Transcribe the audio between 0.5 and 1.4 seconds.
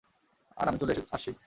আর আমি চলে আসছি।